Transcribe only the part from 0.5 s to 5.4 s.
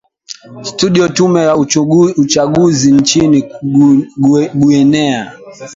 studio tume ya uchaguzi nchini guinea